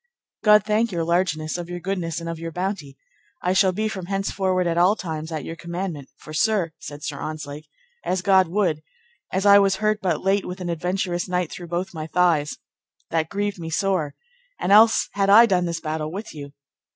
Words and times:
God 0.43 0.63
thank 0.63 0.91
your 0.91 1.03
largeness 1.03 1.59
of 1.59 1.69
your 1.69 1.79
goodness 1.79 2.19
and 2.19 2.27
of 2.27 2.39
your 2.39 2.51
bounty, 2.51 2.97
I 3.43 3.53
shall 3.53 3.71
be 3.71 3.87
from 3.87 4.07
henceforward 4.07 4.65
at 4.65 4.75
all 4.75 4.95
times 4.95 5.31
at 5.31 5.45
your 5.45 5.55
commandment; 5.55 6.09
for, 6.17 6.33
sir, 6.33 6.71
said 6.79 7.03
Sir 7.03 7.19
Ontzlake, 7.21 7.67
as 8.03 8.23
God 8.23 8.47
would, 8.47 8.81
as 9.31 9.45
I 9.45 9.59
was 9.59 9.75
hurt 9.75 9.99
but 10.01 10.23
late 10.23 10.47
with 10.47 10.59
an 10.59 10.69
adventurous 10.69 11.29
knight 11.29 11.51
through 11.51 11.67
both 11.67 11.93
my 11.93 12.07
thighs, 12.07 12.57
that 13.11 13.29
grieved 13.29 13.59
me 13.59 13.69
sore, 13.69 14.15
and 14.59 14.71
else 14.71 15.07
had 15.11 15.29
I 15.29 15.45
done 15.45 15.65
this 15.65 15.79
battle 15.81 16.11
with 16.11 16.33
you. 16.33 16.51